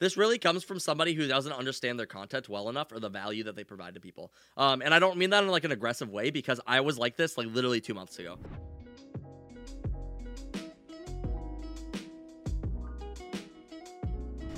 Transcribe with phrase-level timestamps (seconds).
[0.00, 3.42] This really comes from somebody who doesn't understand their content well enough or the value
[3.44, 4.32] that they provide to people.
[4.56, 7.16] Um, and I don't mean that in like an aggressive way because I was like
[7.16, 8.38] this like literally two months ago.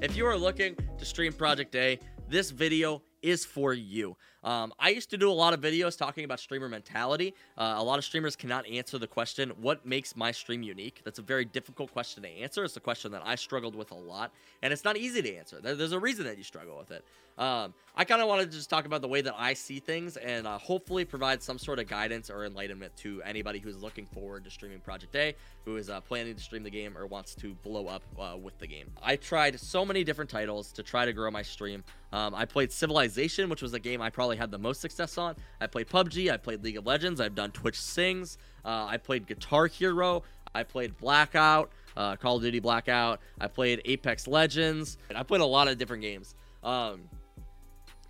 [0.00, 1.98] If you are looking to stream Project A,
[2.28, 4.16] this video is for you.
[4.44, 7.34] Um, I used to do a lot of videos talking about streamer mentality.
[7.56, 11.00] Uh, a lot of streamers cannot answer the question, what makes my stream unique?
[11.04, 12.62] That's a very difficult question to answer.
[12.62, 14.32] It's a question that I struggled with a lot,
[14.62, 15.60] and it's not easy to answer.
[15.62, 17.04] There's a reason that you struggle with it.
[17.36, 20.16] Um, I kind of wanted to just talk about the way that I see things
[20.16, 24.44] and uh, hopefully provide some sort of guidance or enlightenment to anybody who's looking forward
[24.44, 25.34] to streaming Project A,
[25.64, 28.58] who is uh, planning to stream the game or wants to blow up uh, with
[28.58, 28.90] the game.
[29.00, 31.84] I tried so many different titles to try to grow my stream.
[32.12, 35.36] Um, I played Civilization, which was a game I probably had the most success on.
[35.60, 39.26] I played PUBG, I played League of Legends, I've done Twitch Sings, uh, I played
[39.26, 40.24] Guitar Hero,
[40.54, 45.46] I played Blackout, uh, Call of Duty Blackout, I played Apex Legends, I played a
[45.46, 46.34] lot of different games.
[46.64, 47.02] Um,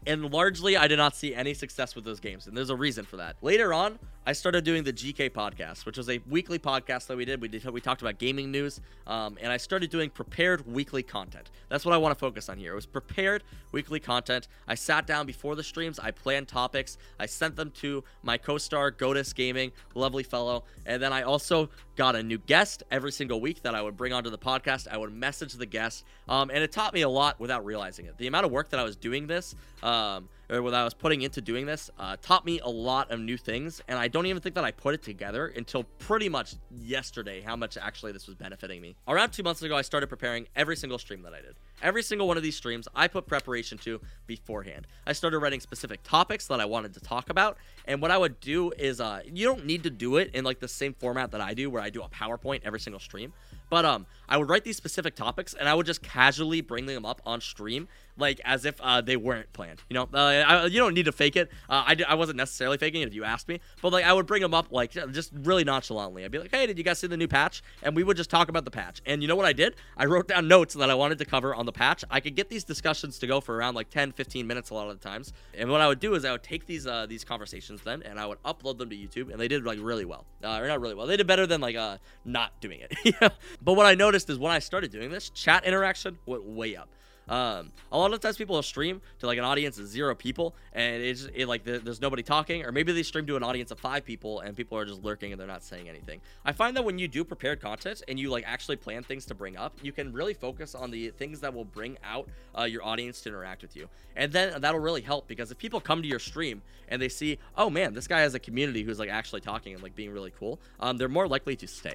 [0.06, 3.04] and largely I did not see any success with those games, and there's a reason
[3.04, 3.36] for that.
[3.42, 7.26] Later on, I started doing the GK podcast, which was a weekly podcast that we
[7.26, 7.42] did.
[7.42, 11.50] We did we talked about gaming news, um, and I started doing prepared weekly content.
[11.68, 12.72] That's what I want to focus on here.
[12.72, 14.48] It was prepared weekly content.
[14.66, 18.92] I sat down before the streams, I planned topics, I sent them to my co-star
[18.92, 23.62] Godus Gaming, lovely fellow, and then I also got a new guest every single week
[23.62, 24.88] that I would bring onto the podcast.
[24.88, 28.16] I would message the guest, um, and it taught me a lot without realizing it.
[28.18, 29.54] The amount of work that I was doing this.
[29.94, 33.18] Um, or what I was putting into doing this uh, taught me a lot of
[33.20, 33.80] new things.
[33.88, 37.56] And I don't even think that I put it together until pretty much yesterday how
[37.56, 38.96] much actually this was benefiting me.
[39.08, 41.54] Around two months ago, I started preparing every single stream that I did.
[41.82, 44.86] Every single one of these streams, I put preparation to beforehand.
[45.06, 47.58] I started writing specific topics that I wanted to talk about.
[47.86, 50.60] And what I would do is, uh, you don't need to do it in like
[50.60, 53.32] the same format that I do, where I do a PowerPoint every single stream.
[53.70, 57.04] But um, I would write these specific topics and I would just casually bring them
[57.04, 59.82] up on stream, like as if uh, they weren't planned.
[59.88, 61.50] You know, uh, I, you don't need to fake it.
[61.68, 64.26] Uh, I, I wasn't necessarily faking it if you asked me, but like I would
[64.26, 66.24] bring them up like just really nonchalantly.
[66.24, 67.62] I'd be like, hey, did you guys see the new patch?
[67.82, 69.02] And we would just talk about the patch.
[69.06, 69.74] And you know what I did?
[69.96, 72.04] I wrote down notes that I wanted to cover on the patch.
[72.10, 74.88] I could get these discussions to go for around like 10, 15 minutes a lot
[74.88, 75.32] of the times.
[75.54, 78.18] And what I would do is I would take these uh, these conversations then and
[78.18, 80.24] I would upload them to YouTube, and they did like really well.
[80.42, 81.06] Uh, or not really well.
[81.06, 83.14] They did better than like uh, not doing it.
[83.62, 86.88] But what I noticed is when I started doing this, chat interaction went way up.
[87.28, 90.54] Um, a lot of times people will stream to like an audience of zero people,
[90.72, 93.78] and it's it, like there's nobody talking, or maybe they stream to an audience of
[93.78, 96.20] five people, and people are just lurking and they're not saying anything.
[96.44, 99.34] I find that when you do prepared content and you like actually plan things to
[99.34, 102.84] bring up, you can really focus on the things that will bring out uh, your
[102.84, 106.08] audience to interact with you, and then that'll really help because if people come to
[106.08, 109.40] your stream and they see, oh man, this guy has a community who's like actually
[109.40, 111.94] talking and like being really cool, um, they're more likely to stay.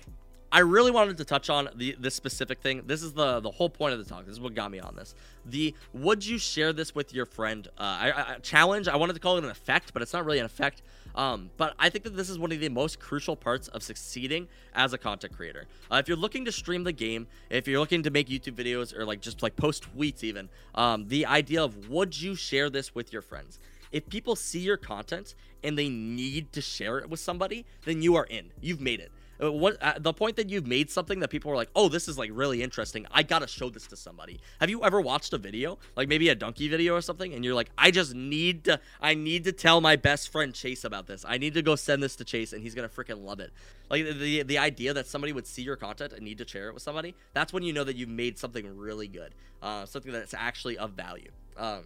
[0.51, 2.83] I really wanted to touch on the this specific thing.
[2.87, 4.25] This is the the whole point of the talk.
[4.25, 5.13] This is what got me on this.
[5.45, 7.67] The would you share this with your friend?
[7.77, 8.87] Uh, I, I, challenge.
[8.87, 10.81] I wanted to call it an effect, but it's not really an effect.
[11.15, 14.47] Um, but I think that this is one of the most crucial parts of succeeding
[14.73, 15.67] as a content creator.
[15.91, 18.97] Uh, if you're looking to stream the game, if you're looking to make YouTube videos
[18.97, 22.95] or like just like post tweets, even um, the idea of would you share this
[22.95, 23.59] with your friends?
[23.91, 28.15] If people see your content and they need to share it with somebody, then you
[28.15, 28.51] are in.
[28.61, 29.11] You've made it.
[29.41, 32.07] Uh, what uh, the point that you've made something that people are like, oh, this
[32.07, 33.05] is like really interesting.
[33.11, 34.39] I gotta show this to somebody.
[34.59, 37.53] Have you ever watched a video, like maybe a donkey video or something, and you're
[37.53, 41.23] like, I just need to, I need to tell my best friend Chase about this.
[41.27, 43.51] I need to go send this to Chase, and he's gonna freaking love it.
[43.89, 46.73] Like the the idea that somebody would see your content and need to share it
[46.73, 50.33] with somebody, that's when you know that you've made something really good, uh, something that's
[50.33, 51.31] actually of value.
[51.57, 51.83] Um,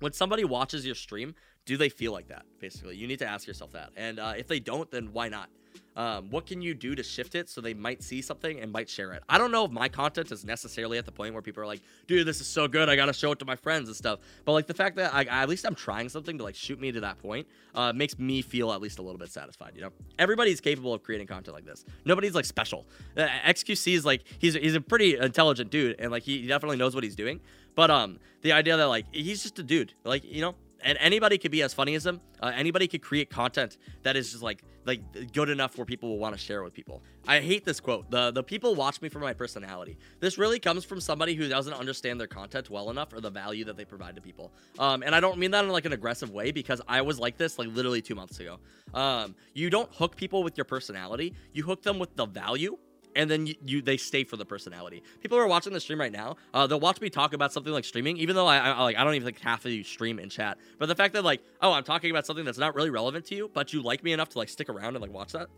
[0.00, 1.34] when somebody watches your stream,
[1.66, 2.44] do they feel like that?
[2.60, 3.90] Basically, you need to ask yourself that.
[3.96, 5.48] And uh, if they don't, then why not?
[5.96, 8.88] Um, what can you do to shift it so they might see something and might
[8.88, 9.22] share it?
[9.28, 11.82] I don't know if my content is necessarily at the point where people are like,
[12.06, 12.88] dude, this is so good.
[12.88, 14.18] I got to show it to my friends and stuff.
[14.44, 16.90] But like the fact that I, at least I'm trying something to like shoot me
[16.92, 19.90] to that point uh, makes me feel at least a little bit satisfied, you know?
[20.18, 21.84] Everybody's capable of creating content like this.
[22.04, 22.86] Nobody's like special.
[23.16, 26.94] Uh, XQC is like, he's, he's a pretty intelligent dude and like he definitely knows
[26.96, 27.40] what he's doing.
[27.74, 30.54] But um, the idea that like he's just a dude, like you know,
[30.84, 32.20] and anybody could be as funny as him.
[32.40, 36.18] Uh, anybody could create content that is just like like good enough where people will
[36.18, 37.02] want to share with people.
[37.26, 38.10] I hate this quote.
[38.10, 39.96] The the people watch me for my personality.
[40.20, 43.64] This really comes from somebody who doesn't understand their content well enough or the value
[43.64, 44.52] that they provide to people.
[44.78, 47.38] Um, and I don't mean that in like an aggressive way because I was like
[47.38, 48.58] this like literally two months ago.
[48.92, 51.34] Um, you don't hook people with your personality.
[51.52, 52.78] You hook them with the value
[53.16, 55.02] and then you, you, they stay for the personality.
[55.20, 57.72] People who are watching the stream right now, uh, they'll watch me talk about something
[57.72, 60.18] like streaming, even though I, I like I don't even think half of you stream
[60.18, 60.58] in chat.
[60.78, 63.34] But the fact that like, oh, I'm talking about something that's not really relevant to
[63.34, 65.48] you, but you like me enough to like stick around and like watch that.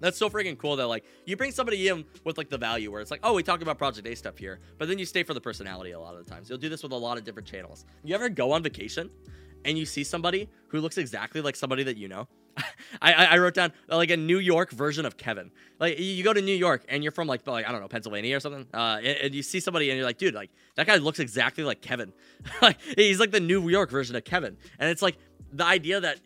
[0.00, 3.00] That's so freaking cool that like you bring somebody in with like the value where
[3.00, 5.34] it's like, oh, we talk about Project A stuff here, but then you stay for
[5.34, 6.48] the personality a lot of the times.
[6.50, 7.86] You'll do this with a lot of different channels.
[8.02, 9.10] You ever go on vacation
[9.64, 12.28] and you see somebody who looks exactly like somebody that you know?
[13.02, 15.50] I, I wrote down uh, like a New York version of Kevin.
[15.78, 18.36] Like you go to New York and you're from like like I don't know Pennsylvania
[18.36, 20.96] or something, uh, and, and, you see somebody and you're like, dude, like that guy
[20.96, 22.12] looks exactly like Kevin.
[22.62, 25.16] like he's like the New York version of Kevin, and it's like
[25.52, 26.18] the idea that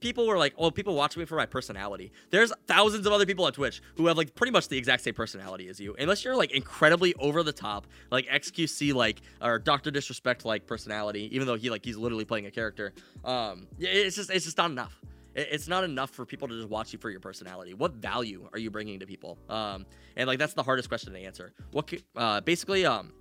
[0.00, 2.12] people were like, oh, people watch me for my personality.
[2.30, 5.14] There's thousands of other people on Twitch who have like pretty much the exact same
[5.14, 9.90] personality as you, unless you're like incredibly over the top, like XQC like or Doctor
[9.90, 11.28] Disrespect like personality.
[11.34, 12.92] Even though he like he's literally playing a character,
[13.24, 15.00] um, it's just it's just not enough
[15.36, 17.74] it's not enough for people to just watch you for your personality.
[17.74, 19.38] What value are you bringing to people?
[19.48, 19.86] Um,
[20.16, 21.52] and like that's the hardest question to answer.
[21.72, 23.12] What uh, basically um,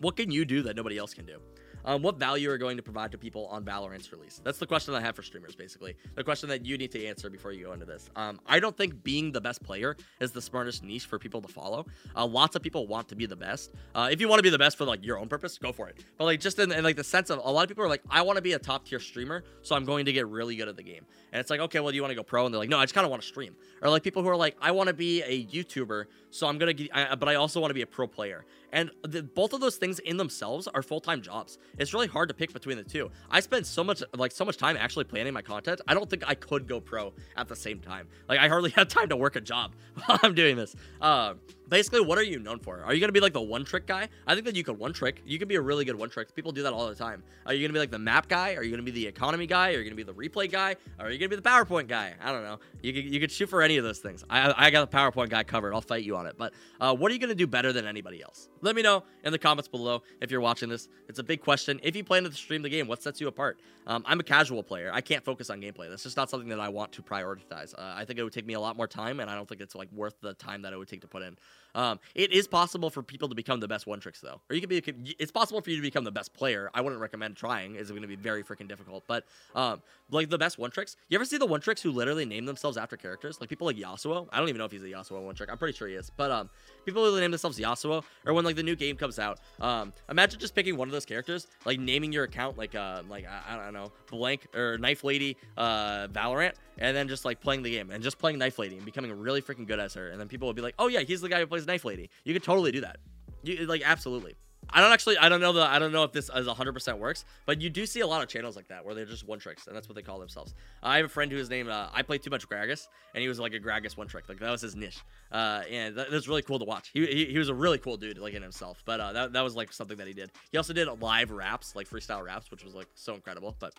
[0.00, 1.40] what can you do that nobody else can do?
[1.88, 4.42] Um, what value are going to provide to people on Valorant's release?
[4.44, 5.96] That's the question I have for streamers, basically.
[6.16, 8.10] The question that you need to answer before you go into this.
[8.14, 11.48] Um, I don't think being the best player is the smartest niche for people to
[11.48, 11.86] follow.
[12.14, 13.72] Uh, lots of people want to be the best.
[13.94, 15.88] Uh, if you want to be the best for like your own purpose, go for
[15.88, 16.04] it.
[16.18, 18.02] But like just in, in like the sense of a lot of people are like,
[18.10, 20.68] I want to be a top tier streamer, so I'm going to get really good
[20.68, 21.06] at the game.
[21.32, 22.44] And it's like, okay, well, do you want to go pro?
[22.44, 23.56] And they're like, no, I just kind of want to stream.
[23.80, 26.74] Or like people who are like, I want to be a YouTuber, so I'm gonna,
[26.74, 28.44] get, I, but I also want to be a pro player.
[28.72, 31.58] And the, both of those things in themselves are full time jobs.
[31.78, 33.10] It's really hard to pick between the two.
[33.30, 35.80] I spend so much, like so much time actually planning my content.
[35.86, 38.08] I don't think I could go pro at the same time.
[38.28, 39.72] Like I hardly have time to work a job
[40.06, 40.74] while I'm doing this.
[41.00, 41.34] Uh,
[41.68, 42.82] basically, what are you known for?
[42.82, 44.08] Are you gonna be like the one trick guy?
[44.26, 45.22] I think that you could one trick.
[45.26, 46.34] You could be a really good one trick.
[46.34, 47.22] People do that all the time.
[47.46, 48.54] Are you gonna be like the map guy?
[48.54, 49.74] Are you gonna be the economy guy?
[49.74, 50.76] Are you gonna be the replay guy?
[50.98, 52.14] Are you gonna be the PowerPoint guy?
[52.22, 52.58] I don't know.
[52.82, 54.24] You could, you could shoot for any of those things.
[54.30, 55.74] I, I got the PowerPoint guy covered.
[55.74, 56.36] I'll fight you on it.
[56.38, 58.48] But uh, what are you gonna do better than anybody else?
[58.60, 60.88] Let me know in the comments below if you're watching this.
[61.08, 61.80] It's a big question.
[61.82, 63.60] If you plan to stream the game, what sets you apart?
[63.86, 64.90] Um, I'm a casual player.
[64.92, 65.88] I can't focus on gameplay.
[65.88, 67.74] That's just not something that I want to prioritize.
[67.74, 69.60] Uh, I think it would take me a lot more time, and I don't think
[69.62, 71.36] it's like worth the time that it would take to put in.
[71.74, 74.60] Um, it is possible for people to become the best one tricks though, or you
[74.60, 75.14] could be.
[75.18, 76.70] It's possible for you to become the best player.
[76.74, 77.76] I wouldn't recommend trying.
[77.76, 79.04] It's going to be very freaking difficult.
[79.06, 79.24] But
[79.54, 80.96] um, like the best one tricks.
[81.08, 83.40] You ever see the one tricks who literally name themselves after characters?
[83.40, 84.28] Like people like Yasuo.
[84.32, 85.50] I don't even know if he's a Yasuo one trick.
[85.50, 86.10] I'm pretty sure he is.
[86.16, 86.50] But um,
[86.84, 90.40] people who name themselves Yasuo, or when like the new game comes out, um, imagine
[90.40, 93.64] just picking one of those characters, like naming your account like uh, like I, I
[93.64, 97.90] don't know, blank or Knife Lady, uh, Valorant, and then just like playing the game
[97.90, 100.08] and just playing Knife Lady and becoming really freaking good as her.
[100.08, 102.10] And then people will be like, oh yeah, he's the guy plays Knife Lady.
[102.24, 102.98] You could totally do that.
[103.42, 104.34] You like absolutely.
[104.70, 107.24] I don't actually, I don't know the, I don't know if this is 100% works,
[107.46, 109.66] but you do see a lot of channels like that where they're just one tricks,
[109.66, 110.54] and that's what they call themselves.
[110.82, 113.28] I have a friend who is name uh, I play too much Gragas, and he
[113.28, 115.00] was like a Gragas one trick, like that was his niche,
[115.32, 116.90] uh, and that, was really cool to watch.
[116.92, 119.40] He, he, he, was a really cool dude, like in himself, but uh, that, that
[119.42, 120.32] was like something that he did.
[120.52, 123.72] He also did live raps, like freestyle raps, which was like so incredible, but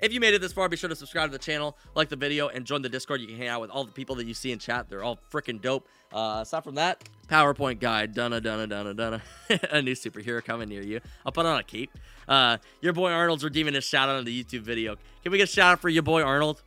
[0.00, 2.16] if you made it this far, be sure to subscribe to the channel, like the
[2.16, 3.20] video, and join the Discord.
[3.20, 4.88] You can hang out with all the people that you see in chat.
[4.88, 5.88] They're all freaking dope.
[6.12, 9.22] Uh, aside from that, PowerPoint guide, dunna dunna dunna dunna.
[9.70, 11.00] a new superhero coming near you.
[11.24, 11.90] I'll put on a cape.
[12.28, 14.96] Uh, your boy Arnold's redeeming his shout out on the YouTube video.
[15.22, 16.62] Can we get a shout out for your boy Arnold?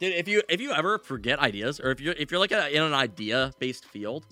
[0.00, 2.74] Dude, if you if you ever forget ideas, or if you're if you're like a,
[2.74, 4.26] in an idea based field,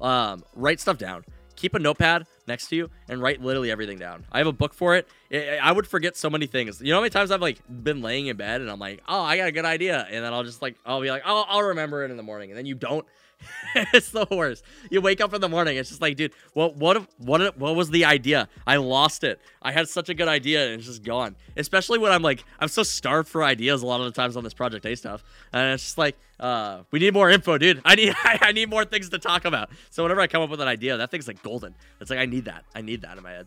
[0.00, 1.24] um, write stuff down
[1.62, 4.24] keep a notepad next to you and write literally everything down.
[4.32, 5.08] I have a book for it.
[5.62, 6.80] I would forget so many things.
[6.80, 9.22] You know how many times I've like been laying in bed and I'm like, oh,
[9.22, 11.62] I got a good idea, and then I'll just like I'll be like, oh, I'll
[11.62, 13.06] remember it in the morning, and then you don't.
[13.74, 14.64] it's the worst.
[14.90, 17.90] You wake up in the morning, it's just like, dude, what what what what was
[17.90, 18.48] the idea?
[18.66, 19.40] I lost it.
[19.60, 21.36] I had such a good idea and it's just gone.
[21.56, 24.44] Especially when I'm like, I'm so starved for ideas a lot of the times on
[24.44, 27.80] this Project A stuff, and it's just like, uh, we need more info, dude.
[27.84, 29.70] I need I need more things to talk about.
[29.90, 31.74] So whenever I come up with an idea, that thing's like golden.
[32.00, 32.64] It's like I need that.
[32.74, 33.46] I need that in my head.